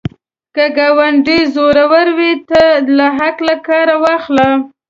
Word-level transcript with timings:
که 0.55 0.65
ګاونډی 0.77 1.39
زورور 1.53 2.07
وي، 2.17 2.33
ته 2.49 2.61
له 2.97 3.07
عقل 3.21 3.47
کار 3.67 3.87
واخله 4.03 4.49